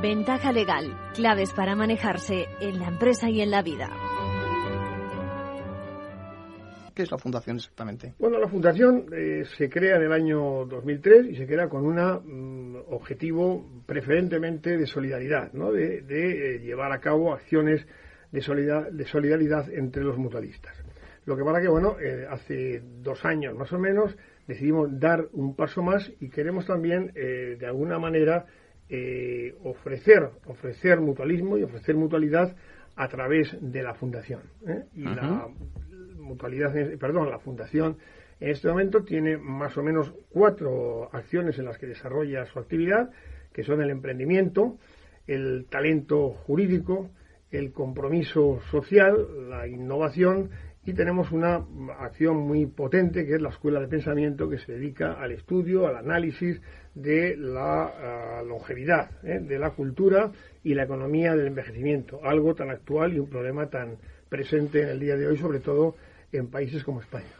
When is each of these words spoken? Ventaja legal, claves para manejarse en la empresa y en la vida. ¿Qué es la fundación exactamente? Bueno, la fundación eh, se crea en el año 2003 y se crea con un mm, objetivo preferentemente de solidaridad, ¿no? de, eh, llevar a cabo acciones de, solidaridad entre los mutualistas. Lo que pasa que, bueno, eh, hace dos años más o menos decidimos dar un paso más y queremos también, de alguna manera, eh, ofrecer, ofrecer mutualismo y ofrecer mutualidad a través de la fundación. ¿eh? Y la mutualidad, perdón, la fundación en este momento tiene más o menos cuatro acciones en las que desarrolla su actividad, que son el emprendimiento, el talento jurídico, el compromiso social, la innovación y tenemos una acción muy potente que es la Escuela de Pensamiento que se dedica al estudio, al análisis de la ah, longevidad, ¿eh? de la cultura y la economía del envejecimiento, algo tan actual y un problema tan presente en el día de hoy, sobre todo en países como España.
Ventaja 0.00 0.52
legal, 0.52 0.96
claves 1.14 1.52
para 1.52 1.74
manejarse 1.74 2.46
en 2.60 2.78
la 2.78 2.86
empresa 2.86 3.28
y 3.28 3.40
en 3.40 3.50
la 3.50 3.62
vida. 3.62 3.90
¿Qué 6.94 7.02
es 7.02 7.10
la 7.10 7.18
fundación 7.18 7.56
exactamente? 7.58 8.14
Bueno, 8.18 8.38
la 8.38 8.48
fundación 8.48 9.06
eh, 9.12 9.44
se 9.56 9.68
crea 9.68 9.96
en 9.96 10.02
el 10.02 10.12
año 10.12 10.64
2003 10.66 11.26
y 11.26 11.36
se 11.36 11.46
crea 11.46 11.68
con 11.68 11.84
un 11.84 11.96
mm, 11.96 12.76
objetivo 12.88 13.82
preferentemente 13.86 14.76
de 14.76 14.86
solidaridad, 14.86 15.52
¿no? 15.52 15.72
de, 15.72 15.98
eh, 15.98 16.58
llevar 16.58 16.90
a 16.92 17.00
cabo 17.00 17.32
acciones 17.32 17.86
de, 18.32 18.40
solidaridad 18.40 19.70
entre 19.72 20.02
los 20.02 20.16
mutualistas. 20.18 20.76
Lo 21.28 21.36
que 21.36 21.44
pasa 21.44 21.60
que, 21.60 21.68
bueno, 21.68 21.96
eh, 22.00 22.26
hace 22.28 22.82
dos 23.02 23.24
años 23.24 23.54
más 23.54 23.72
o 23.72 23.78
menos 23.78 24.16
decidimos 24.46 24.98
dar 24.98 25.28
un 25.32 25.54
paso 25.54 25.82
más 25.82 26.10
y 26.20 26.30
queremos 26.30 26.66
también, 26.66 27.12
de 27.14 27.66
alguna 27.66 27.98
manera, 27.98 28.46
eh, 28.90 29.54
ofrecer, 29.64 30.30
ofrecer 30.46 30.98
mutualismo 30.98 31.58
y 31.58 31.62
ofrecer 31.62 31.94
mutualidad 31.94 32.56
a 32.96 33.06
través 33.08 33.54
de 33.60 33.82
la 33.82 33.92
fundación. 33.92 34.40
¿eh? 34.66 34.84
Y 34.94 35.02
la 35.02 35.48
mutualidad, 36.18 36.72
perdón, 36.98 37.28
la 37.28 37.38
fundación 37.38 37.98
en 38.40 38.48
este 38.48 38.66
momento 38.68 39.04
tiene 39.04 39.36
más 39.36 39.76
o 39.76 39.82
menos 39.82 40.14
cuatro 40.30 41.14
acciones 41.14 41.58
en 41.58 41.66
las 41.66 41.76
que 41.76 41.86
desarrolla 41.86 42.46
su 42.46 42.58
actividad, 42.58 43.10
que 43.52 43.62
son 43.62 43.82
el 43.82 43.90
emprendimiento, 43.90 44.78
el 45.26 45.66
talento 45.68 46.30
jurídico, 46.30 47.10
el 47.50 47.72
compromiso 47.72 48.60
social, 48.70 49.50
la 49.50 49.68
innovación 49.68 50.48
y 50.88 50.94
tenemos 50.94 51.32
una 51.32 51.66
acción 51.98 52.38
muy 52.38 52.64
potente 52.64 53.26
que 53.26 53.34
es 53.34 53.42
la 53.42 53.50
Escuela 53.50 53.78
de 53.78 53.88
Pensamiento 53.88 54.48
que 54.48 54.56
se 54.56 54.72
dedica 54.72 55.20
al 55.20 55.32
estudio, 55.32 55.86
al 55.86 55.96
análisis 55.96 56.62
de 56.94 57.36
la 57.36 58.38
ah, 58.38 58.42
longevidad, 58.42 59.10
¿eh? 59.22 59.38
de 59.38 59.58
la 59.58 59.72
cultura 59.72 60.32
y 60.64 60.72
la 60.72 60.84
economía 60.84 61.36
del 61.36 61.48
envejecimiento, 61.48 62.20
algo 62.24 62.54
tan 62.54 62.70
actual 62.70 63.12
y 63.12 63.18
un 63.18 63.28
problema 63.28 63.68
tan 63.68 63.98
presente 64.30 64.80
en 64.80 64.88
el 64.88 65.00
día 65.00 65.16
de 65.16 65.26
hoy, 65.26 65.36
sobre 65.36 65.60
todo 65.60 65.94
en 66.32 66.46
países 66.46 66.82
como 66.84 67.02
España. 67.02 67.36